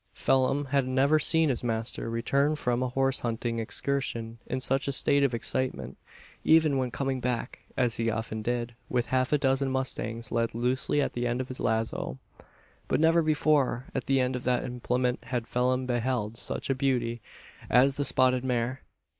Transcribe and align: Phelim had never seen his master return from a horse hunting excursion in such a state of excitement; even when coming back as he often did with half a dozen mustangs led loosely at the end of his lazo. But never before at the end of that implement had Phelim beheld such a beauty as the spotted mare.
Phelim 0.15 0.65
had 0.73 0.87
never 0.87 1.19
seen 1.19 1.49
his 1.49 1.63
master 1.63 2.09
return 2.09 2.55
from 2.55 2.81
a 2.81 2.89
horse 2.89 3.19
hunting 3.19 3.59
excursion 3.59 4.39
in 4.47 4.59
such 4.59 4.87
a 4.87 4.91
state 4.91 5.23
of 5.23 5.35
excitement; 5.35 5.95
even 6.43 6.79
when 6.79 6.89
coming 6.89 7.19
back 7.19 7.59
as 7.77 7.97
he 7.97 8.09
often 8.09 8.41
did 8.41 8.73
with 8.89 9.05
half 9.13 9.31
a 9.31 9.37
dozen 9.37 9.69
mustangs 9.69 10.31
led 10.31 10.55
loosely 10.55 11.03
at 11.03 11.13
the 11.13 11.27
end 11.27 11.39
of 11.39 11.49
his 11.49 11.59
lazo. 11.59 12.17
But 12.87 12.99
never 12.99 13.21
before 13.21 13.89
at 13.93 14.07
the 14.07 14.19
end 14.19 14.35
of 14.35 14.43
that 14.45 14.63
implement 14.65 15.25
had 15.25 15.45
Phelim 15.47 15.85
beheld 15.85 16.35
such 16.35 16.71
a 16.71 16.73
beauty 16.73 17.21
as 17.69 17.97
the 17.97 18.03
spotted 18.03 18.43
mare. 18.43 18.81